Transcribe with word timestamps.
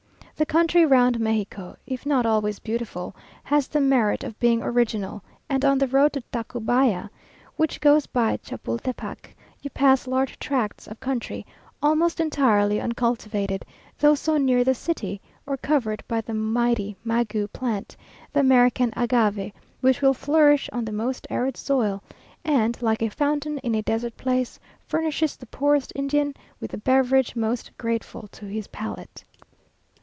The 0.37 0.45
country 0.57 0.83
round 0.87 1.19
Mexico, 1.19 1.75
if 1.85 2.03
not 2.03 2.25
always 2.25 2.57
beautiful, 2.57 3.15
has 3.43 3.67
the 3.67 3.79
merit 3.79 4.23
of 4.23 4.39
being 4.39 4.63
original, 4.63 5.21
and 5.47 5.63
on 5.63 5.77
the 5.77 5.85
road 5.85 6.13
to 6.13 6.21
Tacubaya, 6.31 7.11
which 7.57 7.79
goes 7.79 8.07
by 8.07 8.37
Chapultepec, 8.37 9.35
you 9.61 9.69
pass 9.69 10.07
large 10.07 10.39
tracts 10.39 10.87
of 10.87 10.99
country, 10.99 11.45
almost 11.79 12.19
entirely 12.19 12.81
uncultivated, 12.81 13.63
though 13.99 14.15
so 14.15 14.37
near 14.37 14.63
the 14.63 14.73
city, 14.73 15.21
or 15.45 15.57
covered 15.57 16.03
by 16.07 16.21
the 16.21 16.33
mighty 16.33 16.97
maguey 17.05 17.45
plant, 17.53 17.95
the 18.33 18.39
American 18.39 18.91
agave, 18.95 19.51
which 19.81 20.01
will 20.01 20.15
flourish 20.15 20.71
on 20.73 20.83
the 20.85 20.91
most 20.91 21.27
arid 21.29 21.55
soil, 21.55 22.01
and, 22.43 22.81
like 22.81 23.03
a 23.03 23.11
fountain 23.11 23.59
in 23.59 23.75
a 23.75 23.83
desert 23.83 24.17
place, 24.17 24.59
furnishes 24.87 25.35
the 25.35 25.45
poorest 25.45 25.93
Indian 25.95 26.33
with 26.59 26.71
the 26.71 26.79
beverage 26.79 27.35
most 27.35 27.69
grateful 27.77 28.27
to 28.29 28.45
his 28.47 28.65
palate. 28.69 29.23